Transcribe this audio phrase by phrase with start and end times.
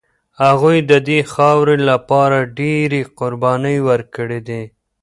[0.43, 4.63] هغوی د دې خاورې لپاره ډېرې قربانۍ ورکړي دي.